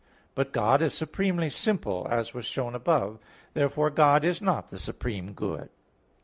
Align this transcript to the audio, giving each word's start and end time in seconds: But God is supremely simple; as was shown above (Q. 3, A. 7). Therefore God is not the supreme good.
But 0.33 0.51
God 0.51 0.81
is 0.81 0.95
supremely 0.95 1.47
simple; 1.51 2.07
as 2.09 2.33
was 2.33 2.45
shown 2.47 2.73
above 2.73 3.19
(Q. 3.19 3.19
3, 3.19 3.19
A. 3.19 3.19
7). 3.19 3.29
Therefore 3.53 3.89
God 3.91 4.25
is 4.25 4.41
not 4.41 4.69
the 4.69 4.79
supreme 4.79 5.33
good. 5.33 5.69